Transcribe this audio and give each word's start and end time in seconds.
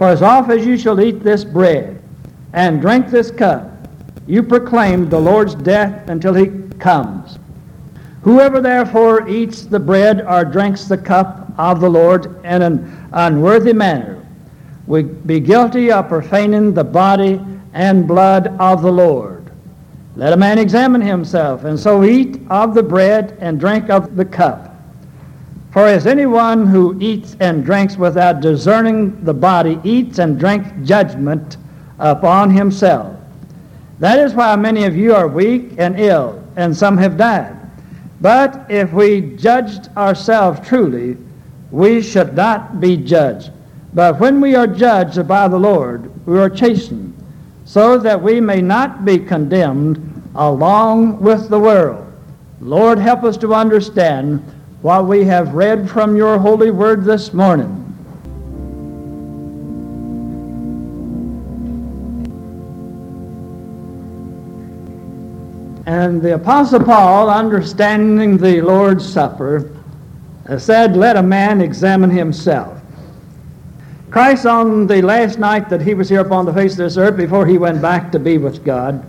For 0.00 0.08
as 0.08 0.22
often 0.22 0.58
as 0.58 0.64
you 0.64 0.78
shall 0.78 0.98
eat 0.98 1.22
this 1.22 1.44
bread 1.44 2.02
and 2.54 2.80
drink 2.80 3.10
this 3.10 3.30
cup, 3.30 3.70
you 4.26 4.42
proclaim 4.42 5.10
the 5.10 5.20
Lord's 5.20 5.54
death 5.54 6.08
until 6.08 6.32
he 6.32 6.46
comes. 6.78 7.38
Whoever 8.22 8.62
therefore 8.62 9.28
eats 9.28 9.60
the 9.60 9.78
bread 9.78 10.22
or 10.22 10.46
drinks 10.46 10.86
the 10.86 10.96
cup 10.96 11.52
of 11.58 11.82
the 11.82 11.90
Lord 11.90 12.42
in 12.46 12.62
an 12.62 13.10
unworthy 13.12 13.74
manner 13.74 14.24
will 14.86 15.02
be 15.02 15.38
guilty 15.38 15.92
of 15.92 16.08
profaning 16.08 16.72
the 16.72 16.82
body 16.82 17.38
and 17.74 18.08
blood 18.08 18.56
of 18.58 18.80
the 18.80 18.90
Lord. 18.90 19.52
Let 20.16 20.32
a 20.32 20.36
man 20.38 20.58
examine 20.58 21.02
himself, 21.02 21.64
and 21.64 21.78
so 21.78 22.04
eat 22.04 22.40
of 22.48 22.72
the 22.72 22.82
bread 22.82 23.36
and 23.38 23.60
drink 23.60 23.90
of 23.90 24.16
the 24.16 24.24
cup. 24.24 24.69
For 25.72 25.86
as 25.86 26.06
anyone 26.06 26.66
who 26.66 26.96
eats 26.98 27.36
and 27.38 27.64
drinks 27.64 27.96
without 27.96 28.40
discerning 28.40 29.24
the 29.24 29.34
body 29.34 29.78
eats 29.84 30.18
and 30.18 30.38
drinks 30.38 30.68
judgment 30.82 31.58
upon 32.00 32.50
himself. 32.50 33.16
That 34.00 34.18
is 34.18 34.34
why 34.34 34.56
many 34.56 34.84
of 34.84 34.96
you 34.96 35.14
are 35.14 35.28
weak 35.28 35.74
and 35.78 36.00
ill, 36.00 36.42
and 36.56 36.76
some 36.76 36.96
have 36.98 37.16
died. 37.16 37.56
But 38.20 38.66
if 38.68 38.92
we 38.92 39.36
judged 39.36 39.88
ourselves 39.96 40.66
truly, 40.66 41.16
we 41.70 42.02
should 42.02 42.34
not 42.34 42.80
be 42.80 42.96
judged. 42.96 43.50
But 43.94 44.18
when 44.18 44.40
we 44.40 44.56
are 44.56 44.66
judged 44.66 45.28
by 45.28 45.46
the 45.46 45.58
Lord, 45.58 46.10
we 46.26 46.38
are 46.38 46.50
chastened, 46.50 47.14
so 47.64 47.96
that 47.98 48.20
we 48.20 48.40
may 48.40 48.60
not 48.60 49.04
be 49.04 49.18
condemned 49.18 50.30
along 50.34 51.20
with 51.20 51.48
the 51.48 51.60
world. 51.60 52.12
Lord, 52.60 52.98
help 52.98 53.22
us 53.22 53.36
to 53.38 53.54
understand 53.54 54.42
what 54.82 55.06
we 55.06 55.24
have 55.24 55.54
read 55.54 55.90
from 55.90 56.16
your 56.16 56.38
holy 56.38 56.70
word 56.70 57.04
this 57.04 57.34
morning. 57.34 57.76
And 65.86 66.22
the 66.22 66.34
Apostle 66.34 66.82
Paul, 66.82 67.28
understanding 67.28 68.38
the 68.38 68.60
Lord's 68.62 69.06
Supper, 69.06 69.76
uh, 70.48 70.56
said, 70.56 70.96
Let 70.96 71.16
a 71.16 71.22
man 71.22 71.60
examine 71.60 72.10
himself. 72.10 72.80
Christ, 74.10 74.46
on 74.46 74.86
the 74.86 75.02
last 75.02 75.38
night 75.38 75.68
that 75.68 75.82
he 75.82 75.94
was 75.94 76.08
here 76.08 76.20
upon 76.20 76.46
the 76.46 76.52
face 76.52 76.72
of 76.72 76.78
this 76.78 76.96
earth 76.96 77.16
before 77.16 77.46
he 77.46 77.58
went 77.58 77.82
back 77.82 78.10
to 78.12 78.18
be 78.18 78.38
with 78.38 78.64
God, 78.64 79.04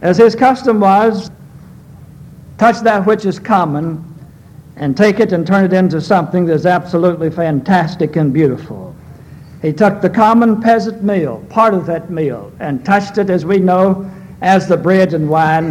as 0.00 0.16
his 0.16 0.34
custom 0.34 0.80
was, 0.80 1.30
touch 2.58 2.80
that 2.80 3.06
which 3.06 3.24
is 3.24 3.38
common 3.38 4.04
and 4.76 4.96
take 4.96 5.20
it 5.20 5.32
and 5.32 5.46
turn 5.46 5.64
it 5.64 5.72
into 5.72 6.00
something 6.00 6.44
that's 6.44 6.66
absolutely 6.66 7.30
fantastic 7.30 8.16
and 8.16 8.32
beautiful. 8.32 8.94
He 9.62 9.72
took 9.72 10.00
the 10.00 10.10
common 10.10 10.60
peasant 10.60 11.02
meal, 11.02 11.44
part 11.48 11.74
of 11.74 11.86
that 11.86 12.10
meal, 12.10 12.52
and 12.60 12.84
touched 12.84 13.18
it, 13.18 13.30
as 13.30 13.44
we 13.44 13.58
know, 13.58 14.08
as 14.40 14.68
the 14.68 14.76
bread 14.76 15.14
and 15.14 15.28
wine, 15.28 15.66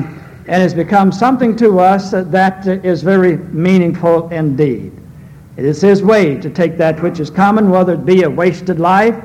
and 0.48 0.62
has 0.62 0.74
become 0.74 1.12
something 1.12 1.56
to 1.58 1.80
us 1.80 2.12
that 2.12 2.68
is 2.68 3.02
very 3.02 3.38
meaningful 3.38 4.30
indeed. 4.30 4.92
It 5.56 5.66
is 5.66 5.82
His 5.82 6.04
way 6.04 6.36
to 6.36 6.50
take 6.50 6.78
that 6.78 7.02
which 7.02 7.20
is 7.20 7.30
common, 7.30 7.70
whether 7.70 7.94
it 7.94 8.06
be 8.06 8.24
a 8.24 8.30
wasted 8.30 8.80
life, 8.80 9.16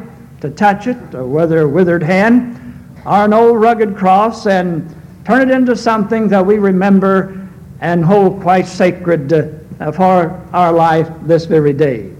to 0.40 0.50
touch 0.50 0.86
it, 0.86 1.14
or 1.14 1.26
whether 1.26 1.60
a 1.60 1.68
withered 1.68 2.02
hand, 2.02 2.58
or 3.04 3.24
an 3.24 3.32
old 3.32 3.60
rugged 3.60 3.96
cross, 3.96 4.46
and 4.46 4.94
turn 5.24 5.48
it 5.48 5.52
into 5.52 5.76
something 5.76 6.28
that 6.28 6.44
we 6.44 6.58
remember 6.58 7.41
and 7.82 8.04
hold 8.04 8.40
quite 8.40 8.66
sacred 8.66 9.32
uh, 9.32 9.90
for 9.90 10.40
our 10.52 10.72
life 10.72 11.10
this 11.22 11.46
very 11.46 11.72
day. 11.72 12.12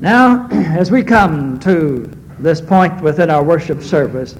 Now, 0.00 0.48
as 0.52 0.92
we 0.92 1.02
come 1.02 1.58
to 1.60 2.08
this 2.38 2.60
point 2.60 3.02
within 3.02 3.28
our 3.28 3.42
worship 3.42 3.82
service, 3.82 4.36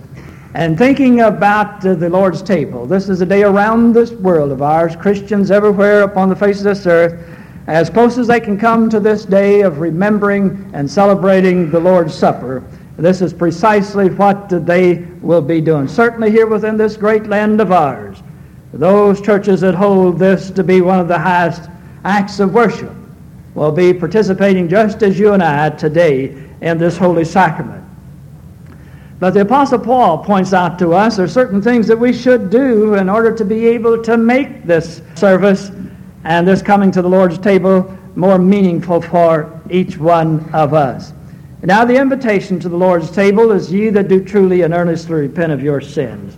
and 0.55 0.79
thinking 0.79 1.23
about 1.23 1.85
uh, 1.85 1.95
the 1.95 2.09
Lord's 2.09 2.41
table, 2.41 2.87
this 2.87 3.09
is 3.09 3.21
a 3.21 3.27
day 3.27 3.43
around 3.43 3.95
this 3.95 4.13
world 4.13 4.53
of 4.53 4.63
ours, 4.63 4.95
Christians 4.95 5.51
everywhere 5.51 6.03
upon 6.03 6.29
the 6.29 6.37
face 6.37 6.59
of 6.59 6.65
this 6.65 6.87
earth, 6.87 7.29
as 7.67 7.91
close 7.91 8.17
as 8.17 8.29
they 8.29 8.39
can 8.39 8.57
come 8.57 8.89
to 8.91 9.01
this 9.01 9.25
day 9.25 9.63
of 9.63 9.81
remembering 9.81 10.71
and 10.73 10.89
celebrating 10.89 11.69
the 11.69 11.81
Lord's 11.81 12.15
Supper. 12.15 12.63
This 12.97 13.23
is 13.23 13.33
precisely 13.33 14.09
what 14.11 14.49
they 14.67 14.99
will 15.21 15.43
be 15.43 15.61
doing. 15.61 15.89
Certainly 15.89 16.31
here 16.31 16.47
within 16.47 16.77
this 16.77 16.97
great 16.97 17.27
land 17.27 17.61
of 17.61 17.73
ours, 17.73 18.22
those 18.73 19.21
churches 19.21 19.61
that 19.61 19.75
hold 19.75 20.19
this 20.19 20.51
to 20.51 20.65
be 20.65 20.81
one 20.81 20.99
of 20.99 21.09
the 21.09 21.19
highest 21.19 21.69
acts 22.05 22.41
of 22.41 22.55
worship 22.55 22.93
will 23.55 23.73
be 23.73 23.93
participating 23.93 24.69
just 24.69 25.03
as 25.03 25.19
you 25.19 25.35
and 25.35 25.43
I 25.43 25.71
today 25.71 26.49
in 26.63 26.79
this 26.79 26.97
holy 26.97 27.25
sacrament. 27.25 27.85
But 29.21 29.35
the 29.35 29.43
Apostle 29.43 29.79
Paul 29.79 30.19
points 30.25 30.53
out 30.53 30.79
to 30.81 30.95
us 30.95 31.17
there 31.17 31.27
are 31.27 31.29
certain 31.29 31.63
things 31.63 31.87
that 31.87 31.99
we 31.99 32.13
should 32.13 32.51
do 32.51 32.95
in 32.95 33.09
order 33.09 33.33
to 33.37 33.45
be 33.45 33.67
able 33.67 34.03
to 34.03 34.17
make 34.17 34.65
this 34.65 35.03
service 35.15 35.71
and 36.25 36.49
this 36.49 36.63
coming 36.63 36.91
to 36.93 37.03
the 37.03 37.09
Lord's 37.09 37.39
table 37.39 37.97
more 38.17 38.39
meaningful 38.39 39.01
for 39.01 39.61
each 39.71 39.97
one 39.97 40.49
of 40.53 40.75
us. 40.75 41.13
Now, 41.63 41.85
the 41.85 41.97
invitation 41.97 42.59
to 42.61 42.69
the 42.69 42.77
Lord's 42.77 43.11
table 43.11 43.53
is 43.53 43.73
ye 43.73 43.91
that 43.91 44.09
do 44.09 44.25
truly 44.25 44.63
and 44.63 44.75
earnestly 44.75 45.15
repent 45.15 45.53
of 45.53 45.63
your 45.63 45.81
sins. 45.81 46.37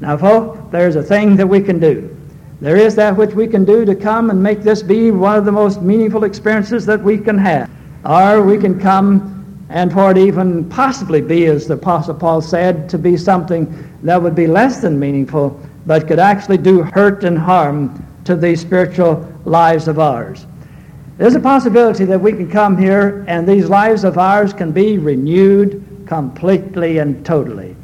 Now, 0.00 0.16
folks, 0.16 0.58
there's 0.70 0.96
a 0.96 1.02
thing 1.02 1.36
that 1.36 1.46
we 1.46 1.60
can 1.60 1.78
do. 1.78 2.14
There 2.60 2.76
is 2.76 2.94
that 2.96 3.16
which 3.16 3.34
we 3.34 3.46
can 3.46 3.64
do 3.64 3.84
to 3.84 3.94
come 3.94 4.30
and 4.30 4.42
make 4.42 4.62
this 4.62 4.82
be 4.82 5.10
one 5.10 5.36
of 5.36 5.44
the 5.44 5.52
most 5.52 5.80
meaningful 5.80 6.24
experiences 6.24 6.86
that 6.86 7.02
we 7.02 7.18
can 7.18 7.38
have. 7.38 7.70
Or 8.04 8.42
we 8.42 8.58
can 8.58 8.80
come 8.80 9.66
and 9.70 9.92
for 9.92 10.10
it 10.10 10.18
even 10.18 10.68
possibly 10.70 11.20
be, 11.20 11.46
as 11.46 11.66
the 11.66 11.74
Apostle 11.74 12.14
Paul 12.14 12.40
said, 12.40 12.88
to 12.88 12.98
be 12.98 13.16
something 13.16 13.66
that 14.02 14.20
would 14.20 14.34
be 14.34 14.46
less 14.46 14.80
than 14.80 14.98
meaningful, 14.98 15.60
but 15.86 16.08
could 16.08 16.18
actually 16.18 16.58
do 16.58 16.82
hurt 16.82 17.24
and 17.24 17.38
harm 17.38 18.04
to 18.24 18.34
these 18.34 18.60
spiritual 18.60 19.30
lives 19.44 19.88
of 19.88 19.98
ours. 19.98 20.46
There's 21.18 21.34
a 21.34 21.40
possibility 21.40 22.04
that 22.04 22.20
we 22.20 22.32
can 22.32 22.50
come 22.50 22.78
here 22.78 23.24
and 23.28 23.46
these 23.46 23.68
lives 23.68 24.04
of 24.04 24.18
ours 24.18 24.52
can 24.52 24.72
be 24.72 24.98
renewed 24.98 26.04
completely 26.06 26.98
and 26.98 27.24
totally. 27.26 27.76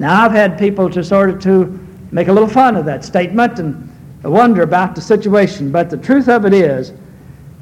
Now, 0.00 0.24
I've 0.24 0.32
had 0.32 0.58
people 0.58 0.88
to 0.88 1.04
sort 1.04 1.28
of 1.28 1.40
to 1.42 1.78
make 2.10 2.28
a 2.28 2.32
little 2.32 2.48
fun 2.48 2.74
of 2.74 2.86
that 2.86 3.04
statement 3.04 3.58
and 3.58 3.86
wonder 4.24 4.62
about 4.62 4.94
the 4.94 5.00
situation. 5.02 5.70
But 5.70 5.90
the 5.90 5.98
truth 5.98 6.26
of 6.26 6.46
it 6.46 6.54
is, 6.54 6.94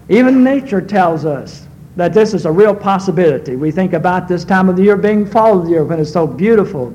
even 0.08 0.44
nature 0.44 0.80
tells 0.80 1.24
us 1.24 1.66
that 1.96 2.14
this 2.14 2.34
is 2.34 2.46
a 2.46 2.52
real 2.52 2.76
possibility. 2.76 3.56
We 3.56 3.72
think 3.72 3.92
about 3.92 4.28
this 4.28 4.44
time 4.44 4.68
of 4.68 4.76
the 4.76 4.84
year 4.84 4.96
being 4.96 5.26
fall 5.26 5.58
of 5.58 5.64
the 5.64 5.70
year 5.70 5.84
when 5.84 5.98
it's 5.98 6.12
so 6.12 6.28
beautiful 6.28 6.94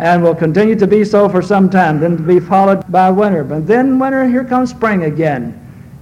and 0.00 0.24
will 0.24 0.34
continue 0.34 0.74
to 0.74 0.88
be 0.88 1.04
so 1.04 1.28
for 1.28 1.40
some 1.40 1.70
time, 1.70 2.00
then 2.00 2.16
to 2.16 2.22
be 2.24 2.40
followed 2.40 2.82
by 2.90 3.12
winter. 3.12 3.44
But 3.44 3.68
then 3.68 3.96
winter, 3.96 4.26
here 4.26 4.44
comes 4.44 4.70
spring 4.70 5.04
again, 5.04 5.54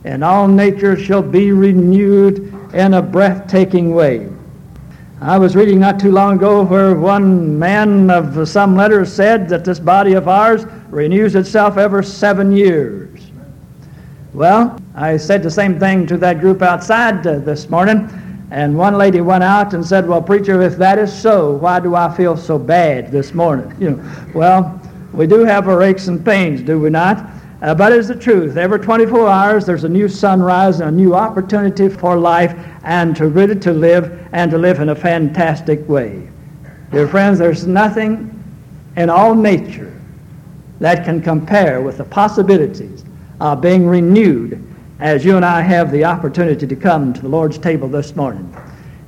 and 0.04 0.24
all 0.24 0.48
nature 0.48 0.96
shall 0.96 1.20
be 1.20 1.52
renewed 1.52 2.54
in 2.72 2.94
a 2.94 3.02
breathtaking 3.02 3.94
way. 3.94 4.30
I 5.20 5.36
was 5.36 5.56
reading 5.56 5.80
not 5.80 5.98
too 5.98 6.12
long 6.12 6.36
ago 6.36 6.62
where 6.62 6.94
one 6.94 7.58
man 7.58 8.08
of 8.08 8.48
some 8.48 8.76
letters 8.76 9.12
said 9.12 9.48
that 9.48 9.64
this 9.64 9.80
body 9.80 10.12
of 10.12 10.28
ours 10.28 10.64
renews 10.90 11.34
itself 11.34 11.76
every 11.76 12.04
seven 12.04 12.52
years. 12.52 13.28
Well, 14.32 14.80
I 14.94 15.16
said 15.16 15.42
the 15.42 15.50
same 15.50 15.80
thing 15.80 16.06
to 16.06 16.16
that 16.18 16.38
group 16.38 16.62
outside 16.62 17.26
uh, 17.26 17.40
this 17.40 17.68
morning. 17.68 18.08
And 18.52 18.78
one 18.78 18.96
lady 18.96 19.20
went 19.20 19.42
out 19.42 19.74
and 19.74 19.84
said, 19.84 20.06
Well, 20.06 20.22
preacher, 20.22 20.62
if 20.62 20.76
that 20.76 21.00
is 21.00 21.12
so, 21.12 21.50
why 21.50 21.80
do 21.80 21.96
I 21.96 22.14
feel 22.16 22.36
so 22.36 22.56
bad 22.56 23.10
this 23.10 23.34
morning? 23.34 23.74
You 23.80 23.90
know, 23.90 24.30
well, 24.34 24.80
we 25.12 25.26
do 25.26 25.44
have 25.44 25.66
our 25.66 25.82
aches 25.82 26.06
and 26.06 26.24
pains, 26.24 26.60
do 26.62 26.78
we 26.78 26.90
not? 26.90 27.28
Uh, 27.60 27.74
but 27.74 27.92
it's 27.92 28.06
the 28.06 28.14
truth. 28.14 28.56
Every 28.56 28.78
24 28.78 29.28
hours, 29.28 29.66
there's 29.66 29.82
a 29.82 29.88
new 29.88 30.08
sunrise 30.08 30.78
and 30.78 30.90
a 30.90 30.92
new 30.92 31.14
opportunity 31.14 31.88
for 31.88 32.16
life 32.16 32.56
and 32.84 33.16
to 33.16 33.26
really 33.26 33.58
to 33.60 33.72
live 33.72 34.28
and 34.32 34.50
to 34.52 34.58
live 34.58 34.78
in 34.78 34.90
a 34.90 34.94
fantastic 34.94 35.86
way. 35.88 36.28
Dear 36.92 37.08
friends, 37.08 37.38
there's 37.38 37.66
nothing 37.66 38.34
in 38.96 39.10
all 39.10 39.34
nature 39.34 39.92
that 40.78 41.04
can 41.04 41.20
compare 41.20 41.82
with 41.82 41.98
the 41.98 42.04
possibilities 42.04 43.04
of 43.40 43.60
being 43.60 43.86
renewed 43.86 44.64
as 45.00 45.24
you 45.24 45.36
and 45.36 45.44
I 45.44 45.60
have 45.60 45.90
the 45.90 46.04
opportunity 46.04 46.66
to 46.66 46.76
come 46.76 47.12
to 47.12 47.20
the 47.20 47.28
Lord's 47.28 47.58
table 47.58 47.88
this 47.88 48.14
morning. 48.14 48.54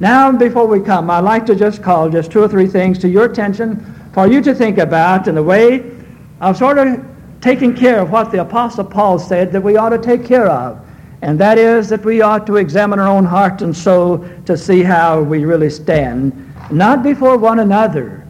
Now, 0.01 0.33
before 0.33 0.67
we 0.67 0.81
come, 0.81 1.11
I'd 1.11 1.21
like 1.21 1.47
to 1.47 1.55
just 1.55 1.83
call 1.83 2.09
just 2.09 2.33
two 2.33 2.43
or 2.43 2.49
three 2.49 2.67
things 2.67 2.99
to 3.01 3.09
your 3.09 3.27
attention 3.27 4.11
for 4.13 4.27
you 4.27 4.41
to 4.43 4.55
think 4.55 4.79
about 4.79 5.29
in 5.29 5.37
the 5.37 5.43
way 5.43 5.93
of 6.41 6.57
sort 6.57 6.79
of 6.79 7.10
taking 7.41 7.75
care 7.75 8.01
of 8.01 8.11
what 8.11 8.31
the 8.31 8.41
Apostle 8.41 8.85
Paul 8.85 9.19
said 9.19 9.53
that 9.53 9.61
we 9.61 9.77
ought 9.77 9.91
to 9.91 9.99
take 9.99 10.25
care 10.25 10.49
of. 10.49 10.85
And 11.23 11.39
that 11.39 11.59
is 11.59 11.89
that 11.91 12.05
we 12.05 12.23
ought 12.23 12.47
to 12.47 12.57
examine 12.57 12.99
our 12.99 13.09
own 13.09 13.25
heart 13.25 13.63
and 13.63 13.77
soul 13.77 14.27
to 14.47 14.57
see 14.57 14.83
how 14.83 15.21
we 15.21 15.45
really 15.45 15.71
stand, 15.71 16.33
not 16.71 17.03
before 17.03 17.37
one 17.37 17.59
another, 17.59 18.27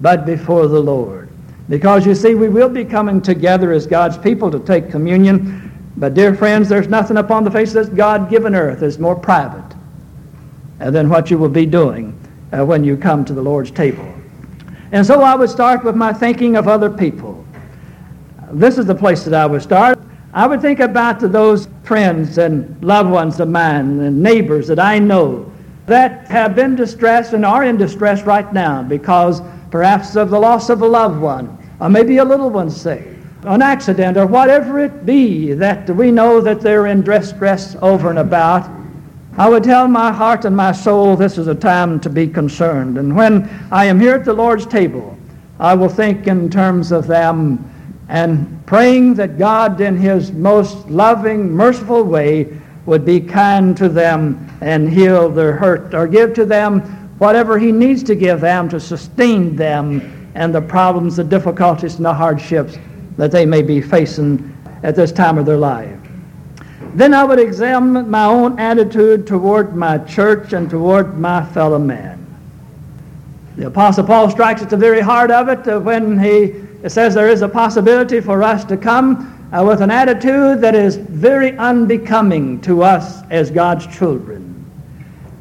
but 0.00 0.26
before 0.26 0.66
the 0.66 0.80
Lord. 0.80 1.28
Because 1.68 2.06
you 2.06 2.14
see, 2.14 2.34
we 2.34 2.48
will 2.48 2.68
be 2.68 2.84
coming 2.84 3.20
together 3.20 3.72
as 3.72 3.86
God's 3.86 4.18
people 4.18 4.50
to 4.50 4.58
take 4.60 4.90
communion 4.90 5.68
but, 5.98 6.14
dear 6.14 6.32
friends, 6.32 6.68
there's 6.68 6.86
nothing 6.86 7.16
upon 7.16 7.42
the 7.42 7.50
face 7.50 7.74
of 7.74 7.86
this 7.86 7.88
God 7.88 8.30
given 8.30 8.54
earth 8.54 8.80
that's 8.80 8.98
more 8.98 9.16
private 9.16 9.74
than 10.78 11.08
what 11.08 11.28
you 11.28 11.38
will 11.38 11.48
be 11.48 11.66
doing 11.66 12.16
uh, 12.52 12.64
when 12.64 12.84
you 12.84 12.96
come 12.96 13.24
to 13.24 13.34
the 13.34 13.42
Lord's 13.42 13.72
table. 13.72 14.14
And 14.92 15.04
so 15.04 15.22
I 15.22 15.34
would 15.34 15.50
start 15.50 15.82
with 15.82 15.96
my 15.96 16.12
thinking 16.12 16.56
of 16.56 16.68
other 16.68 16.88
people. 16.88 17.44
This 18.52 18.78
is 18.78 18.86
the 18.86 18.94
place 18.94 19.24
that 19.24 19.34
I 19.34 19.46
would 19.46 19.62
start. 19.62 19.98
I 20.32 20.46
would 20.46 20.60
think 20.60 20.80
about 20.80 21.20
those 21.20 21.68
friends 21.84 22.38
and 22.38 22.82
loved 22.82 23.10
ones 23.10 23.40
of 23.40 23.48
mine 23.48 24.00
and 24.00 24.22
neighbors 24.22 24.66
that 24.68 24.78
I 24.78 24.98
know 24.98 25.50
that 25.86 26.28
have 26.28 26.54
been 26.54 26.76
distressed 26.76 27.32
and 27.32 27.44
are 27.44 27.64
in 27.64 27.76
distress 27.76 28.22
right 28.22 28.52
now 28.52 28.82
because 28.82 29.40
perhaps 29.70 30.16
of 30.16 30.30
the 30.30 30.38
loss 30.38 30.68
of 30.68 30.82
a 30.82 30.86
loved 30.86 31.18
one 31.18 31.56
or 31.80 31.88
maybe 31.88 32.18
a 32.18 32.24
little 32.24 32.50
one 32.50 32.70
sick 32.70 33.18
an 33.44 33.62
accident 33.62 34.16
or 34.16 34.26
whatever 34.26 34.80
it 34.80 35.06
be 35.06 35.52
that 35.52 35.88
we 35.90 36.10
know 36.10 36.40
that 36.40 36.60
they're 36.60 36.86
in 36.86 37.02
distress 37.02 37.76
over 37.80 38.10
and 38.10 38.18
about, 38.18 38.68
I 39.36 39.48
would 39.48 39.62
tell 39.62 39.86
my 39.86 40.10
heart 40.10 40.44
and 40.44 40.56
my 40.56 40.72
soul 40.72 41.14
this 41.14 41.38
is 41.38 41.46
a 41.46 41.54
time 41.54 42.00
to 42.00 42.10
be 42.10 42.26
concerned. 42.26 42.98
And 42.98 43.14
when 43.14 43.48
I 43.70 43.84
am 43.84 44.00
here 44.00 44.14
at 44.14 44.24
the 44.24 44.32
Lord's 44.32 44.66
table, 44.66 45.16
I 45.60 45.74
will 45.74 45.88
think 45.88 46.26
in 46.26 46.50
terms 46.50 46.90
of 46.90 47.06
them 47.06 47.64
and 48.08 48.64
praying 48.66 49.14
that 49.14 49.38
God, 49.38 49.80
in 49.80 49.96
His 49.96 50.32
most 50.32 50.88
loving, 50.88 51.50
merciful 51.50 52.04
way, 52.04 52.56
would 52.86 53.04
be 53.04 53.20
kind 53.20 53.76
to 53.76 53.88
them 53.88 54.48
and 54.62 54.90
heal 54.90 55.28
their 55.28 55.52
hurt 55.52 55.94
or 55.94 56.06
give 56.06 56.32
to 56.34 56.46
them 56.46 56.80
whatever 57.18 57.58
He 57.58 57.70
needs 57.70 58.02
to 58.04 58.14
give 58.14 58.40
them 58.40 58.68
to 58.70 58.80
sustain 58.80 59.54
them 59.56 60.30
and 60.34 60.54
the 60.54 60.62
problems, 60.62 61.16
the 61.16 61.24
difficulties, 61.24 61.96
and 61.96 62.04
the 62.04 62.14
hardships 62.14 62.78
that 63.16 63.30
they 63.30 63.44
may 63.44 63.60
be 63.60 63.80
facing 63.80 64.56
at 64.82 64.94
this 64.94 65.12
time 65.12 65.36
of 65.36 65.44
their 65.44 65.56
life. 65.56 65.98
Then 66.94 67.12
I 67.12 67.24
would 67.24 67.38
examine 67.38 68.08
my 68.08 68.24
own 68.24 68.58
attitude 68.58 69.26
toward 69.26 69.76
my 69.76 69.98
church 69.98 70.52
and 70.52 70.70
toward 70.70 71.18
my 71.18 71.44
fellow 71.46 71.78
man. 71.78 72.24
The 73.56 73.66
Apostle 73.66 74.04
Paul 74.04 74.30
strikes 74.30 74.62
at 74.62 74.70
the 74.70 74.76
very 74.76 75.00
heart 75.00 75.30
of 75.30 75.48
it 75.48 75.66
uh, 75.66 75.80
when 75.80 76.18
he 76.18 76.54
says 76.86 77.14
there 77.14 77.28
is 77.28 77.42
a 77.42 77.48
possibility 77.48 78.20
for 78.20 78.42
us 78.42 78.64
to 78.66 78.76
come 78.76 79.34
uh, 79.52 79.64
with 79.64 79.80
an 79.80 79.90
attitude 79.90 80.60
that 80.60 80.74
is 80.74 80.96
very 80.96 81.56
unbecoming 81.58 82.60
to 82.60 82.82
us 82.82 83.22
as 83.30 83.50
God's 83.50 83.86
children. 83.86 84.54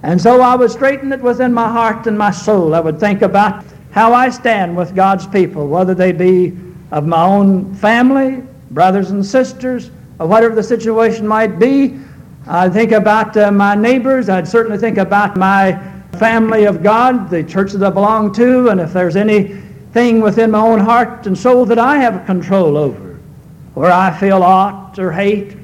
And 0.04 0.22
so 0.22 0.42
I 0.42 0.56
would 0.56 0.72
straighten 0.72 1.12
it 1.12 1.22
within 1.22 1.54
my 1.54 1.69
heart 1.69 2.07
and 2.07 2.18
my 2.18 2.31
soul. 2.31 2.74
I 2.74 2.80
would 2.80 3.00
think 3.00 3.22
about 3.22 3.66
how 3.92 4.13
I 4.13 4.30
stand 4.30 4.75
with 4.75 4.95
God's 4.95 5.28
people, 5.28 5.68
whether 5.68 5.94
they 5.94 6.12
be 6.12 6.57
of 6.92 7.06
my 7.06 7.24
own 7.24 7.74
family, 7.75 8.44
brothers 8.72 9.12
and 9.12 9.25
sisters, 9.25 9.92
or 10.19 10.28
whatever 10.28 10.56
the 10.56 10.63
situation 10.63 11.28
might 11.28 11.60
be. 11.60 12.00
I'd 12.48 12.74
think 12.74 12.94
about 12.94 13.36
uh, 13.36 13.51
my 13.51 13.75
neighbors. 13.75 14.30
I'd 14.30 14.48
certainly 14.48 14.78
think 14.78 14.98
about 14.98 15.36
my 15.36 15.74
family 16.18 16.63
of 16.66 16.81
God, 16.81 17.30
the 17.30 17.44
church 17.44 17.74
that 17.74 17.86
I 17.86 17.89
belong 17.89 18.34
to, 18.36 18.69
and 18.69 18.80
if 18.80 18.94
there's 18.94 19.16
anything 19.98 20.22
within 20.22 20.52
my 20.52 20.60
own 20.60 20.80
heart 20.80 21.26
and 21.26 21.36
soul 21.36 21.66
that 21.66 21.80
I 21.80 21.98
have 21.98 22.26
control 22.26 22.78
over, 22.78 23.20
where 23.74 23.92
I 23.92 24.16
feel 24.20 24.44
aught 24.44 25.00
or 25.00 25.12
hate 25.12 25.58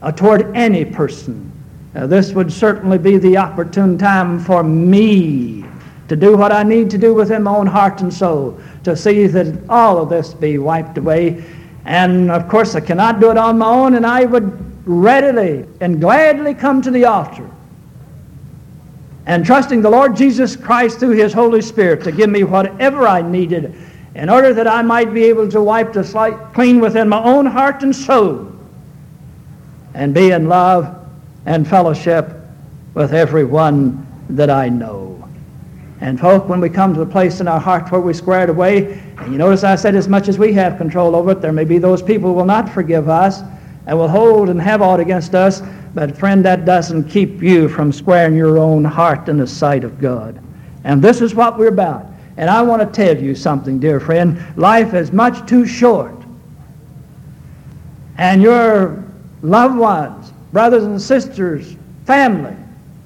uh, 0.00 0.10
toward 0.10 0.56
any 0.56 0.84
person, 0.84 1.52
uh, 1.94 2.06
this 2.06 2.32
would 2.32 2.50
certainly 2.50 2.96
be 2.96 3.18
the 3.18 3.36
opportune 3.36 3.98
time 3.98 4.40
for 4.40 4.62
me 4.62 5.64
to 6.08 6.16
do 6.16 6.34
what 6.36 6.50
I 6.50 6.62
need 6.62 6.90
to 6.90 6.98
do 6.98 7.12
within 7.14 7.42
my 7.42 7.54
own 7.54 7.66
heart 7.66 8.00
and 8.00 8.12
soul 8.12 8.58
to 8.84 8.96
see 8.96 9.26
that 9.26 9.60
all 9.68 10.00
of 10.00 10.08
this 10.08 10.32
be 10.32 10.56
wiped 10.56 10.96
away. 10.96 11.44
And 11.84 12.30
of 12.30 12.48
course, 12.48 12.74
I 12.74 12.80
cannot 12.80 13.20
do 13.20 13.30
it 13.30 13.36
on 13.36 13.58
my 13.58 13.66
own, 13.66 13.94
and 13.94 14.06
I 14.06 14.24
would 14.24 14.48
readily 14.86 15.66
and 15.80 16.00
gladly 16.00 16.54
come 16.54 16.80
to 16.80 16.90
the 16.90 17.04
altar 17.04 17.50
and 19.28 19.44
trusting 19.44 19.82
the 19.82 19.90
Lord 19.90 20.16
Jesus 20.16 20.56
Christ 20.56 20.98
through 20.98 21.10
His 21.10 21.34
Holy 21.34 21.60
Spirit 21.60 22.02
to 22.04 22.10
give 22.10 22.30
me 22.30 22.44
whatever 22.44 23.06
I 23.06 23.20
needed 23.20 23.74
in 24.14 24.30
order 24.30 24.54
that 24.54 24.66
I 24.66 24.80
might 24.80 25.12
be 25.12 25.24
able 25.24 25.46
to 25.50 25.60
wipe 25.60 25.92
the 25.92 26.02
slate 26.02 26.34
clean 26.54 26.80
within 26.80 27.10
my 27.10 27.22
own 27.22 27.44
heart 27.44 27.82
and 27.82 27.94
soul 27.94 28.50
and 29.92 30.14
be 30.14 30.30
in 30.30 30.48
love 30.48 31.06
and 31.44 31.68
fellowship 31.68 32.40
with 32.94 33.12
everyone 33.12 34.06
that 34.30 34.48
I 34.48 34.70
know. 34.70 35.28
And 36.00 36.18
folk, 36.18 36.48
when 36.48 36.60
we 36.60 36.70
come 36.70 36.94
to 36.94 37.00
the 37.00 37.10
place 37.10 37.40
in 37.40 37.48
our 37.48 37.60
heart 37.60 37.92
where 37.92 38.00
we 38.00 38.14
square 38.14 38.44
it 38.44 38.50
away, 38.50 38.98
and 39.18 39.30
you 39.30 39.36
notice 39.36 39.62
I 39.62 39.76
said 39.76 39.94
as 39.94 40.08
much 40.08 40.28
as 40.28 40.38
we 40.38 40.54
have 40.54 40.78
control 40.78 41.14
over 41.14 41.32
it, 41.32 41.42
there 41.42 41.52
may 41.52 41.64
be 41.64 41.76
those 41.76 42.00
people 42.00 42.30
who 42.30 42.36
will 42.36 42.46
not 42.46 42.72
forgive 42.72 43.10
us 43.10 43.42
and 43.88 43.98
will 43.98 44.06
hold 44.06 44.50
and 44.50 44.60
have 44.60 44.82
aught 44.82 45.00
against 45.00 45.34
us. 45.34 45.62
But 45.94 46.16
friend, 46.16 46.44
that 46.44 46.66
doesn't 46.66 47.08
keep 47.08 47.42
you 47.42 47.70
from 47.70 47.90
squaring 47.90 48.36
your 48.36 48.58
own 48.58 48.84
heart 48.84 49.30
in 49.30 49.38
the 49.38 49.46
sight 49.46 49.82
of 49.82 49.98
God. 49.98 50.38
And 50.84 51.00
this 51.00 51.22
is 51.22 51.34
what 51.34 51.58
we're 51.58 51.68
about. 51.68 52.06
And 52.36 52.50
I 52.50 52.60
want 52.60 52.82
to 52.82 52.86
tell 52.86 53.20
you 53.20 53.34
something, 53.34 53.80
dear 53.80 53.98
friend. 53.98 54.40
Life 54.58 54.92
is 54.92 55.10
much 55.10 55.48
too 55.48 55.66
short. 55.66 56.14
And 58.18 58.42
your 58.42 59.02
loved 59.40 59.78
ones, 59.78 60.32
brothers 60.52 60.84
and 60.84 61.00
sisters, 61.00 61.74
family, 62.04 62.56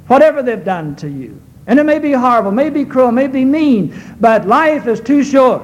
whatever 0.09 0.42
they've 0.42 0.64
done 0.64 0.97
to 0.97 1.09
you, 1.09 1.40
and 1.68 1.78
it 1.78 1.85
may 1.85 2.00
be 2.00 2.11
horrible, 2.11 2.50
may 2.50 2.71
be 2.71 2.85
cruel, 2.85 3.12
may 3.12 3.28
be 3.28 3.45
mean, 3.45 3.95
but 4.21 4.49
life 4.49 4.88
is 4.88 5.00
too 5.00 5.23
short. 5.23 5.62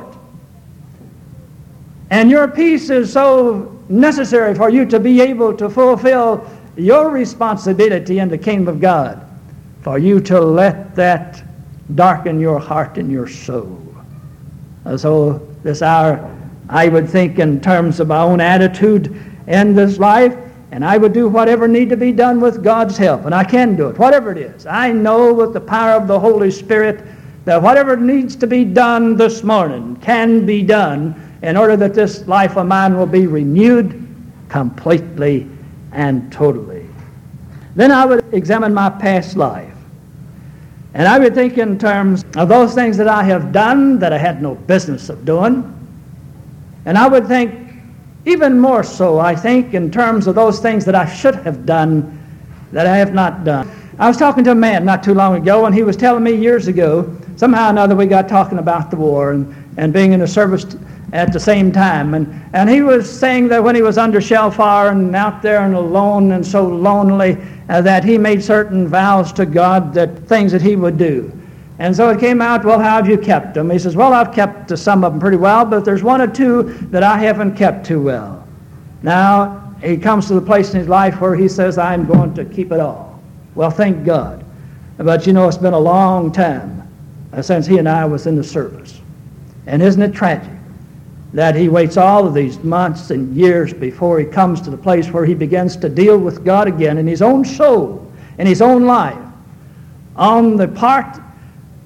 And 2.10 2.30
your 2.30 2.46
peace 2.46 2.88
is 2.88 3.12
so 3.12 3.77
necessary 3.88 4.54
for 4.54 4.70
you 4.70 4.84
to 4.86 5.00
be 5.00 5.20
able 5.20 5.54
to 5.56 5.68
fulfill 5.68 6.48
your 6.76 7.10
responsibility 7.10 8.18
in 8.18 8.28
the 8.28 8.38
kingdom 8.38 8.68
of 8.68 8.80
God, 8.80 9.26
for 9.82 9.98
you 9.98 10.20
to 10.20 10.40
let 10.40 10.94
that 10.94 11.42
darken 11.94 12.38
your 12.38 12.58
heart 12.58 12.98
and 12.98 13.10
your 13.10 13.26
soul. 13.26 13.82
So 14.96 15.46
this 15.62 15.82
hour, 15.82 16.34
I 16.68 16.88
would 16.88 17.08
think 17.08 17.38
in 17.38 17.60
terms 17.60 17.98
of 18.00 18.08
my 18.08 18.20
own 18.20 18.40
attitude 18.40 19.20
in 19.46 19.74
this 19.74 19.98
life, 19.98 20.36
and 20.70 20.84
I 20.84 20.98
would 20.98 21.14
do 21.14 21.28
whatever 21.28 21.66
need 21.66 21.88
to 21.88 21.96
be 21.96 22.12
done 22.12 22.40
with 22.40 22.62
God's 22.62 22.98
help. 22.98 23.24
And 23.24 23.34
I 23.34 23.42
can 23.42 23.74
do 23.74 23.88
it, 23.88 23.98
whatever 23.98 24.30
it 24.30 24.38
is. 24.38 24.66
I 24.66 24.92
know 24.92 25.32
with 25.32 25.54
the 25.54 25.60
power 25.60 25.92
of 25.92 26.06
the 26.06 26.20
Holy 26.20 26.50
Spirit 26.50 27.02
that 27.46 27.62
whatever 27.62 27.96
needs 27.96 28.36
to 28.36 28.46
be 28.46 28.64
done 28.64 29.16
this 29.16 29.42
morning 29.42 29.96
can 29.96 30.44
be 30.44 30.62
done 30.62 31.14
in 31.42 31.56
order 31.56 31.76
that 31.76 31.94
this 31.94 32.26
life 32.26 32.56
of 32.56 32.66
mine 32.66 32.96
will 32.96 33.06
be 33.06 33.26
renewed 33.26 34.06
completely 34.48 35.48
and 35.92 36.32
totally. 36.32 36.86
Then 37.74 37.92
I 37.92 38.04
would 38.04 38.24
examine 38.32 38.74
my 38.74 38.90
past 38.90 39.36
life. 39.36 39.72
And 40.94 41.06
I 41.06 41.18
would 41.18 41.34
think 41.34 41.58
in 41.58 41.78
terms 41.78 42.24
of 42.36 42.48
those 42.48 42.74
things 42.74 42.96
that 42.96 43.08
I 43.08 43.22
have 43.22 43.52
done 43.52 43.98
that 43.98 44.12
I 44.12 44.18
had 44.18 44.42
no 44.42 44.54
business 44.54 45.08
of 45.08 45.24
doing. 45.24 45.74
And 46.86 46.98
I 46.98 47.06
would 47.06 47.28
think 47.28 47.68
even 48.24 48.58
more 48.58 48.82
so, 48.82 49.18
I 49.18 49.34
think, 49.34 49.74
in 49.74 49.90
terms 49.90 50.26
of 50.26 50.34
those 50.34 50.60
things 50.60 50.84
that 50.86 50.94
I 50.94 51.06
should 51.06 51.36
have 51.36 51.64
done 51.64 52.14
that 52.72 52.86
I 52.86 52.96
have 52.96 53.14
not 53.14 53.44
done. 53.44 53.70
I 53.98 54.08
was 54.08 54.16
talking 54.16 54.44
to 54.44 54.52
a 54.52 54.54
man 54.54 54.84
not 54.84 55.02
too 55.02 55.14
long 55.14 55.36
ago, 55.36 55.66
and 55.66 55.74
he 55.74 55.82
was 55.82 55.96
telling 55.96 56.22
me 56.22 56.34
years 56.34 56.68
ago, 56.68 57.16
somehow 57.36 57.68
or 57.68 57.70
another 57.70 57.96
we 57.96 58.06
got 58.06 58.28
talking 58.28 58.58
about 58.58 58.90
the 58.90 58.96
war 58.96 59.32
and, 59.32 59.54
and 59.76 59.92
being 59.92 60.12
in 60.12 60.20
the 60.20 60.28
service 60.28 60.76
at 61.12 61.32
the 61.32 61.40
same 61.40 61.72
time. 61.72 62.14
And, 62.14 62.44
and 62.52 62.68
he 62.68 62.82
was 62.82 63.10
saying 63.10 63.48
that 63.48 63.62
when 63.62 63.74
he 63.74 63.82
was 63.82 63.98
under 63.98 64.20
shell 64.20 64.50
fire 64.50 64.90
and 64.90 65.14
out 65.16 65.42
there 65.42 65.62
and 65.62 65.74
alone 65.74 66.32
and 66.32 66.46
so 66.46 66.66
lonely, 66.66 67.38
uh, 67.68 67.80
that 67.82 68.04
he 68.04 68.18
made 68.18 68.42
certain 68.42 68.86
vows 68.86 69.32
to 69.34 69.46
God 69.46 69.94
that 69.94 70.26
things 70.26 70.52
that 70.52 70.62
he 70.62 70.76
would 70.76 70.98
do. 70.98 71.32
And 71.78 71.94
so 71.94 72.10
it 72.10 72.18
came 72.18 72.42
out, 72.42 72.64
well, 72.64 72.78
how 72.78 72.96
have 72.96 73.08
you 73.08 73.16
kept 73.16 73.54
them? 73.54 73.70
He 73.70 73.78
says, 73.78 73.94
well, 73.94 74.12
I've 74.12 74.34
kept 74.34 74.76
some 74.76 75.04
of 75.04 75.12
them 75.12 75.20
pretty 75.20 75.36
well, 75.36 75.64
but 75.64 75.84
there's 75.84 76.02
one 76.02 76.20
or 76.20 76.26
two 76.26 76.64
that 76.90 77.02
I 77.02 77.18
haven't 77.18 77.56
kept 77.56 77.86
too 77.86 78.02
well. 78.02 78.46
Now, 79.02 79.74
he 79.80 79.96
comes 79.96 80.26
to 80.26 80.34
the 80.34 80.40
place 80.40 80.72
in 80.74 80.80
his 80.80 80.88
life 80.88 81.20
where 81.20 81.36
he 81.36 81.48
says, 81.48 81.78
I'm 81.78 82.04
going 82.04 82.34
to 82.34 82.44
keep 82.44 82.72
it 82.72 82.80
all. 82.80 83.22
Well, 83.54 83.70
thank 83.70 84.04
God. 84.04 84.44
But 84.96 85.26
you 85.26 85.32
know, 85.32 85.46
it's 85.46 85.56
been 85.56 85.74
a 85.74 85.78
long 85.78 86.32
time 86.32 86.88
uh, 87.32 87.42
since 87.42 87.64
he 87.64 87.78
and 87.78 87.88
I 87.88 88.04
was 88.04 88.26
in 88.26 88.34
the 88.34 88.42
service. 88.42 89.00
And 89.66 89.80
isn't 89.80 90.02
it 90.02 90.12
tragic 90.12 90.57
that 91.32 91.54
he 91.54 91.68
waits 91.68 91.96
all 91.96 92.26
of 92.26 92.34
these 92.34 92.58
months 92.64 93.10
and 93.10 93.34
years 93.36 93.72
before 93.74 94.18
he 94.18 94.24
comes 94.24 94.60
to 94.62 94.70
the 94.70 94.76
place 94.76 95.10
where 95.10 95.26
he 95.26 95.34
begins 95.34 95.76
to 95.76 95.88
deal 95.88 96.18
with 96.18 96.44
God 96.44 96.68
again 96.68 96.98
in 96.98 97.06
his 97.06 97.20
own 97.20 97.44
soul, 97.44 98.10
in 98.38 98.46
his 98.46 98.62
own 98.62 98.86
life, 98.86 99.18
on 100.16 100.56
the 100.56 100.68
part 100.68 101.20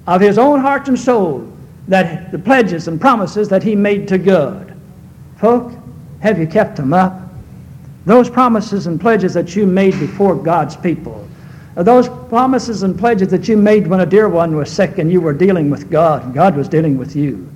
of 0.07 0.21
his 0.21 0.37
own 0.37 0.59
heart 0.59 0.87
and 0.87 0.99
soul 0.99 1.49
that 1.87 2.31
the 2.31 2.39
pledges 2.39 2.87
and 2.87 2.99
promises 2.99 3.49
that 3.49 3.63
he 3.63 3.75
made 3.75 4.07
to 4.07 4.17
God. 4.17 4.73
Folk, 5.37 5.73
have 6.21 6.39
you 6.39 6.47
kept 6.47 6.77
them 6.77 6.93
up? 6.93 7.19
Those 8.05 8.29
promises 8.29 8.87
and 8.87 8.99
pledges 8.99 9.33
that 9.33 9.55
you 9.55 9.65
made 9.65 9.99
before 9.99 10.35
God's 10.35 10.75
people. 10.75 11.27
Those 11.75 12.07
promises 12.29 12.83
and 12.83 12.97
pledges 12.97 13.29
that 13.29 13.47
you 13.47 13.57
made 13.57 13.87
when 13.87 14.01
a 14.01 14.05
dear 14.05 14.29
one 14.29 14.55
was 14.55 14.71
sick 14.71 14.99
and 14.99 15.11
you 15.11 15.19
were 15.19 15.33
dealing 15.33 15.69
with 15.69 15.89
God 15.89 16.33
God 16.33 16.55
was 16.55 16.69
dealing 16.69 16.97
with 16.97 17.15
you. 17.15 17.49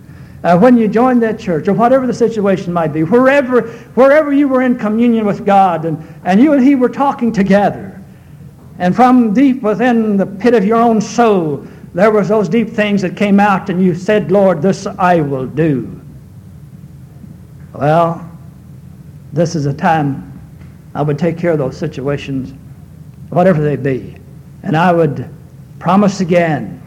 Uh, 0.43 0.57
when 0.57 0.77
you 0.77 0.87
joined 0.87 1.21
that 1.23 1.39
church 1.39 1.67
or 1.67 1.73
whatever 1.73 2.05
the 2.05 2.13
situation 2.13 2.71
might 2.71 2.93
be, 2.93 3.03
wherever, 3.03 3.61
wherever 3.95 4.31
you 4.31 4.47
were 4.47 4.61
in 4.61 4.77
communion 4.77 5.25
with 5.25 5.45
God 5.45 5.85
and, 5.85 5.97
and 6.23 6.39
you 6.39 6.53
and 6.53 6.63
He 6.63 6.75
were 6.75 6.89
talking 6.89 7.31
together. 7.31 7.99
And 8.79 8.95
from 8.95 9.33
deep 9.33 9.63
within 9.63 10.17
the 10.17 10.25
pit 10.25 10.53
of 10.53 10.63
your 10.63 10.77
own 10.77 11.01
soul, 11.01 11.67
there 11.93 12.11
was 12.11 12.27
those 12.27 12.47
deep 12.47 12.69
things 12.69 13.01
that 13.01 13.17
came 13.17 13.39
out 13.39 13.71
and 13.71 13.83
you 13.83 13.95
said, 13.95 14.31
Lord, 14.31 14.61
this 14.61 14.85
I 14.85 15.21
will 15.21 15.47
do. 15.47 15.99
Well, 17.73 18.29
this 19.33 19.55
is 19.55 19.65
a 19.65 19.73
time 19.73 20.39
I 20.93 21.01
would 21.01 21.17
take 21.17 21.37
care 21.37 21.51
of 21.51 21.57
those 21.57 21.75
situations, 21.75 22.53
whatever 23.29 23.61
they 23.61 23.75
be. 23.75 24.15
And 24.61 24.77
I 24.77 24.91
would 24.93 25.27
promise 25.79 26.19
again 26.21 26.81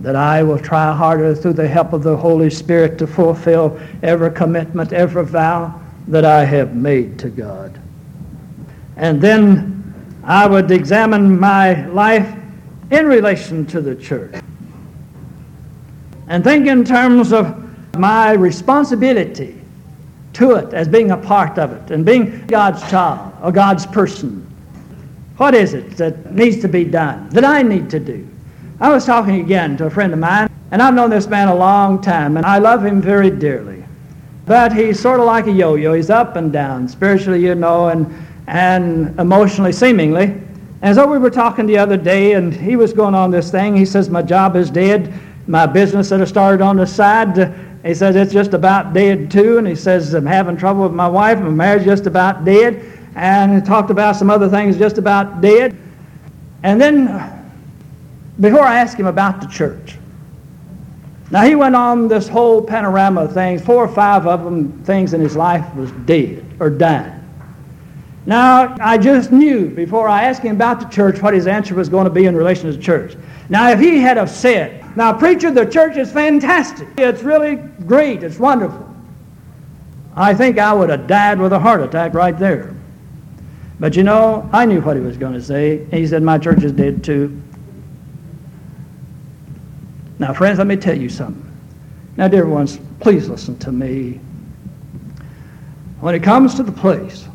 that 0.00 0.16
I 0.16 0.42
will 0.42 0.58
try 0.58 0.94
harder 0.94 1.34
through 1.34 1.54
the 1.54 1.66
help 1.66 1.92
of 1.92 2.02
the 2.02 2.16
Holy 2.16 2.50
Spirit 2.50 2.98
to 2.98 3.06
fulfill 3.06 3.78
every 4.02 4.30
commitment, 4.30 4.92
every 4.92 5.24
vow 5.24 5.80
that 6.08 6.24
I 6.24 6.44
have 6.44 6.74
made 6.74 7.18
to 7.20 7.30
God. 7.30 7.80
And 8.96 9.20
then 9.20 9.94
I 10.22 10.46
would 10.46 10.70
examine 10.70 11.38
my 11.38 11.86
life 11.86 12.36
in 12.90 13.06
relation 13.06 13.66
to 13.66 13.80
the 13.80 13.94
church. 13.94 14.34
And 16.28 16.42
think 16.44 16.66
in 16.66 16.84
terms 16.84 17.32
of 17.32 17.62
my 17.96 18.32
responsibility 18.32 19.60
to 20.34 20.52
it 20.52 20.74
as 20.74 20.86
being 20.86 21.12
a 21.12 21.16
part 21.16 21.58
of 21.58 21.72
it 21.72 21.90
and 21.90 22.04
being 22.04 22.46
God's 22.46 22.82
child 22.90 23.32
or 23.42 23.50
God's 23.50 23.86
person. 23.86 24.42
What 25.38 25.54
is 25.54 25.74
it 25.74 25.96
that 25.96 26.32
needs 26.34 26.60
to 26.60 26.68
be 26.68 26.84
done, 26.84 27.28
that 27.30 27.44
I 27.44 27.62
need 27.62 27.88
to 27.90 28.00
do? 28.00 28.28
I 28.78 28.90
was 28.90 29.06
talking 29.06 29.40
again 29.40 29.76
to 29.78 29.86
a 29.86 29.90
friend 29.90 30.12
of 30.12 30.18
mine, 30.18 30.50
and 30.70 30.82
I've 30.82 30.94
known 30.94 31.08
this 31.08 31.26
man 31.26 31.48
a 31.48 31.54
long 31.54 32.00
time, 32.02 32.36
and 32.36 32.44
I 32.44 32.58
love 32.58 32.84
him 32.84 33.00
very 33.00 33.30
dearly. 33.30 33.84
But 34.44 34.72
he's 34.72 35.00
sort 35.00 35.18
of 35.18 35.26
like 35.26 35.46
a 35.46 35.52
yo-yo. 35.52 35.94
He's 35.94 36.10
up 36.10 36.36
and 36.36 36.52
down, 36.52 36.86
spiritually, 36.86 37.42
you 37.42 37.54
know, 37.54 37.88
and, 37.88 38.06
and 38.46 39.18
emotionally, 39.18 39.72
seemingly. 39.72 40.40
And 40.82 40.94
so 40.94 41.06
we 41.06 41.16
were 41.16 41.30
talking 41.30 41.66
the 41.66 41.78
other 41.78 41.96
day, 41.96 42.34
and 42.34 42.52
he 42.52 42.76
was 42.76 42.92
going 42.92 43.14
on 43.14 43.30
this 43.30 43.50
thing. 43.50 43.74
He 43.74 43.86
says, 43.86 44.10
My 44.10 44.22
job 44.22 44.56
is 44.56 44.70
dead. 44.70 45.12
My 45.46 45.64
business 45.64 46.10
that 46.10 46.20
I 46.20 46.24
started 46.24 46.60
on 46.60 46.76
the 46.76 46.86
side, 46.86 47.36
he 47.84 47.94
says, 47.94 48.16
it's 48.16 48.32
just 48.32 48.52
about 48.52 48.92
dead 48.92 49.30
too. 49.30 49.58
And 49.58 49.66
he 49.66 49.76
says, 49.76 50.12
I'm 50.12 50.26
having 50.26 50.56
trouble 50.56 50.82
with 50.82 50.92
my 50.92 51.08
wife. 51.08 51.38
My 51.38 51.50
marriage 51.50 51.84
just 51.84 52.06
about 52.06 52.44
dead. 52.44 52.82
And 53.14 53.54
he 53.54 53.60
talked 53.60 53.90
about 53.90 54.16
some 54.16 54.28
other 54.28 54.48
things 54.48 54.76
just 54.76 54.98
about 54.98 55.40
dead. 55.40 55.76
And 56.64 56.80
then, 56.80 57.35
before 58.40 58.62
I 58.62 58.78
asked 58.78 58.98
him 58.98 59.06
about 59.06 59.40
the 59.40 59.46
church, 59.46 59.96
now 61.30 61.42
he 61.42 61.54
went 61.54 61.74
on 61.74 62.08
this 62.08 62.28
whole 62.28 62.62
panorama 62.62 63.22
of 63.22 63.32
things, 63.32 63.62
four 63.62 63.84
or 63.84 63.88
five 63.88 64.26
of 64.26 64.44
them, 64.44 64.84
things 64.84 65.12
in 65.12 65.20
his 65.20 65.36
life 65.36 65.74
was 65.74 65.90
dead 66.04 66.44
or 66.60 66.70
dying. 66.70 67.12
Now, 68.26 68.76
I 68.80 68.98
just 68.98 69.30
knew 69.30 69.70
before 69.70 70.08
I 70.08 70.24
asked 70.24 70.42
him 70.42 70.56
about 70.56 70.80
the 70.80 70.86
church 70.86 71.22
what 71.22 71.32
his 71.32 71.46
answer 71.46 71.74
was 71.74 71.88
going 71.88 72.04
to 72.04 72.10
be 72.10 72.26
in 72.26 72.34
relation 72.34 72.70
to 72.70 72.76
the 72.76 72.82
church. 72.82 73.16
Now, 73.48 73.70
if 73.70 73.78
he 73.78 73.98
had 73.98 74.16
have 74.16 74.30
said, 74.30 74.84
now, 74.96 75.12
preacher, 75.12 75.50
the 75.50 75.66
church 75.66 75.96
is 75.96 76.10
fantastic. 76.10 76.88
It's 76.96 77.22
really 77.22 77.56
great. 77.86 78.22
It's 78.22 78.38
wonderful. 78.38 78.94
I 80.16 80.34
think 80.34 80.58
I 80.58 80.72
would 80.72 80.88
have 80.90 81.06
died 81.06 81.38
with 81.38 81.52
a 81.52 81.58
heart 81.58 81.82
attack 81.82 82.14
right 82.14 82.36
there. 82.36 82.74
But 83.78 83.94
you 83.94 84.02
know, 84.02 84.48
I 84.52 84.64
knew 84.64 84.80
what 84.80 84.96
he 84.96 85.02
was 85.02 85.18
going 85.18 85.34
to 85.34 85.42
say. 85.42 85.84
He 85.90 86.06
said, 86.06 86.22
my 86.22 86.38
church 86.38 86.64
is 86.64 86.72
dead 86.72 87.04
too. 87.04 87.40
Now, 90.18 90.32
friends, 90.32 90.58
let 90.58 90.66
me 90.66 90.76
tell 90.76 90.96
you 90.96 91.08
something. 91.08 91.44
Now, 92.16 92.28
dear 92.28 92.46
ones, 92.46 92.78
please 93.00 93.28
listen 93.28 93.58
to 93.58 93.72
me. 93.72 94.20
When 96.00 96.14
it 96.14 96.22
comes 96.22 96.54
to 96.54 96.62
the 96.62 96.72
place 96.72 97.28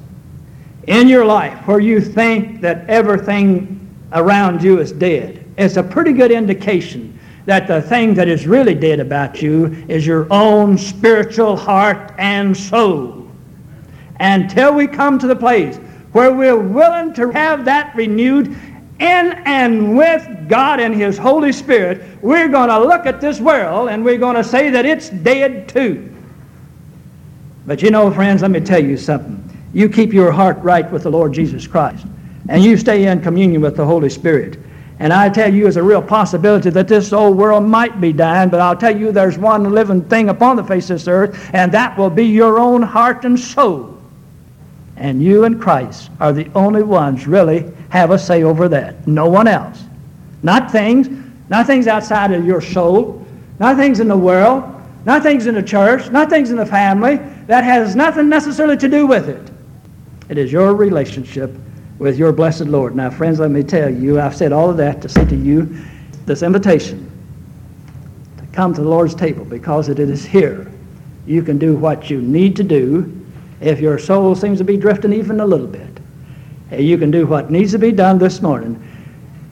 in 0.87 1.07
your 1.07 1.25
life 1.25 1.67
where 1.67 1.79
you 1.79 2.01
think 2.01 2.61
that 2.61 2.89
everything 2.89 3.77
around 4.13 4.63
you 4.63 4.79
is 4.79 4.91
dead, 4.91 5.45
it's 5.57 5.77
a 5.77 5.83
pretty 5.83 6.13
good 6.13 6.31
indication 6.31 7.17
that 7.45 7.67
the 7.67 7.81
thing 7.81 8.13
that 8.15 8.27
is 8.27 8.47
really 8.47 8.75
dead 8.75 8.99
about 8.99 9.41
you 9.41 9.65
is 9.87 10.05
your 10.05 10.27
own 10.31 10.77
spiritual 10.77 11.55
heart 11.55 12.13
and 12.17 12.55
soul. 12.55 13.27
Until 14.19 14.73
we 14.73 14.87
come 14.87 15.17
to 15.19 15.27
the 15.27 15.35
place 15.35 15.77
where 16.11 16.33
we're 16.33 16.57
willing 16.57 17.13
to 17.13 17.29
have 17.31 17.65
that 17.65 17.95
renewed 17.95 18.55
in 19.01 19.33
and 19.45 19.97
with 19.97 20.47
God 20.47 20.79
and 20.79 20.93
His 20.93 21.17
Holy 21.17 21.51
Spirit, 21.51 22.03
we're 22.21 22.47
going 22.47 22.69
to 22.69 22.79
look 22.79 23.05
at 23.05 23.19
this 23.19 23.39
world 23.39 23.89
and 23.89 24.05
we're 24.05 24.17
going 24.17 24.35
to 24.35 24.43
say 24.43 24.69
that 24.69 24.85
it's 24.85 25.09
dead 25.09 25.67
too. 25.67 26.15
But 27.65 27.81
you 27.81 27.91
know, 27.91 28.11
friends, 28.11 28.41
let 28.41 28.51
me 28.51 28.59
tell 28.59 28.83
you 28.83 28.97
something 28.97 29.37
you 29.73 29.87
keep 29.87 30.13
your 30.13 30.31
heart 30.31 30.57
right 30.59 30.89
with 30.91 31.03
the 31.03 31.09
Lord 31.09 31.33
Jesus 31.33 31.65
Christ, 31.65 32.05
and 32.49 32.63
you 32.63 32.75
stay 32.75 33.07
in 33.07 33.21
communion 33.21 33.61
with 33.61 33.77
the 33.77 33.85
Holy 33.85 34.09
Spirit. 34.09 34.59
And 34.99 35.11
I 35.13 35.29
tell 35.29 35.51
you, 35.51 35.65
it's 35.65 35.77
a 35.77 35.83
real 35.83 36.01
possibility 36.01 36.69
that 36.69 36.87
this 36.87 37.13
old 37.13 37.37
world 37.37 37.63
might 37.63 37.99
be 37.99 38.13
dying, 38.13 38.49
but 38.49 38.59
I'll 38.59 38.75
tell 38.75 38.95
you, 38.95 39.11
there's 39.11 39.37
one 39.37 39.71
living 39.71 40.03
thing 40.03 40.29
upon 40.29 40.57
the 40.57 40.63
face 40.63 40.89
of 40.89 40.99
this 40.99 41.07
earth, 41.07 41.49
and 41.53 41.71
that 41.71 41.97
will 41.97 42.09
be 42.09 42.25
your 42.25 42.59
own 42.59 42.81
heart 42.81 43.25
and 43.25 43.39
soul. 43.39 44.00
And 45.01 45.21
you 45.21 45.45
and 45.45 45.59
Christ 45.59 46.11
are 46.19 46.31
the 46.31 46.47
only 46.53 46.83
ones 46.83 47.25
really 47.25 47.65
have 47.89 48.11
a 48.11 48.19
say 48.19 48.43
over 48.43 48.69
that. 48.69 49.07
No 49.07 49.27
one 49.27 49.47
else. 49.47 49.83
Not 50.43 50.71
things, 50.71 51.09
not 51.49 51.65
things 51.65 51.87
outside 51.87 52.31
of 52.31 52.45
your 52.45 52.61
soul, 52.61 53.25
not 53.59 53.77
things 53.77 53.99
in 53.99 54.07
the 54.07 54.15
world, 54.15 54.63
not 55.03 55.23
things 55.23 55.47
in 55.47 55.55
the 55.55 55.63
church, 55.63 56.11
not 56.11 56.29
things 56.29 56.51
in 56.51 56.55
the 56.55 56.67
family. 56.67 57.15
That 57.47 57.63
has 57.63 57.95
nothing 57.95 58.29
necessarily 58.29 58.77
to 58.77 58.87
do 58.87 59.07
with 59.07 59.27
it. 59.27 59.49
It 60.29 60.37
is 60.37 60.51
your 60.51 60.75
relationship 60.75 61.49
with 61.97 62.19
your 62.19 62.31
blessed 62.31 62.67
Lord. 62.67 62.95
Now, 62.95 63.09
friends, 63.09 63.39
let 63.39 63.49
me 63.49 63.63
tell 63.63 63.89
you, 63.89 64.21
I've 64.21 64.35
said 64.35 64.51
all 64.51 64.69
of 64.69 64.77
that 64.77 65.01
to 65.01 65.09
say 65.09 65.25
to 65.25 65.35
you 65.35 65.77
this 66.27 66.43
invitation 66.43 67.09
to 68.37 68.45
come 68.53 68.71
to 68.75 68.81
the 68.81 68.87
Lord's 68.87 69.15
table 69.15 69.45
because 69.45 69.89
it 69.89 69.97
is 69.97 70.23
here. 70.23 70.71
You 71.25 71.41
can 71.41 71.57
do 71.57 71.75
what 71.75 72.11
you 72.11 72.21
need 72.21 72.55
to 72.57 72.63
do 72.63 73.20
if 73.61 73.79
your 73.79 73.97
soul 73.97 74.35
seems 74.35 74.57
to 74.57 74.63
be 74.63 74.75
drifting 74.75 75.13
even 75.13 75.39
a 75.39 75.45
little 75.45 75.67
bit. 75.67 75.99
You 76.71 76.97
can 76.97 77.11
do 77.11 77.25
what 77.27 77.51
needs 77.51 77.71
to 77.73 77.79
be 77.79 77.91
done 77.91 78.17
this 78.17 78.41
morning 78.41 78.81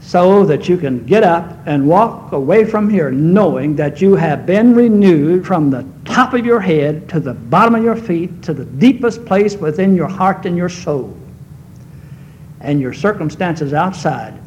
so 0.01 0.46
that 0.46 0.70
you 0.70 0.78
can 0.78 1.06
get 1.06 1.24
up 1.24 1.56
and 1.66 1.88
walk 1.88 2.32
away 2.32 2.66
from 2.66 2.89
here 2.89 3.12
knowing 3.12 3.75
that 3.75 4.01
you 4.01 4.16
have 4.16 4.46
been 4.46 4.74
renewed 4.74 5.46
from 5.46 5.70
the 5.70 5.86
top 6.06 6.34
of 6.34 6.46
your 6.46 6.60
head 6.60 7.08
to 7.10 7.20
the 7.20 7.34
bottom 7.34 7.75
of 7.75 7.84
your 7.84 7.96
feet 7.96 8.42
to 8.44 8.54
the 8.54 8.66
deepest 8.66 9.24
place 9.25 9.56
within 9.56 9.96
your 9.96 10.08
heart 10.08 10.46
and 10.46 10.58
your 10.58 10.70
soul. 10.70 11.16
And 12.62 12.82
your 12.82 12.94
circumstances 12.94 13.74
outside 13.74 14.39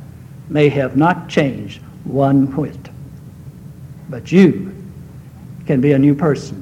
may 0.48 0.68
have 0.70 0.96
not 0.96 1.28
changed 1.28 1.80
one 2.04 2.54
whit. 2.56 2.88
But 4.08 4.32
you 4.32 4.74
can 5.66 5.80
be 5.80 5.92
a 5.92 5.98
new 5.98 6.14
person. 6.14 6.61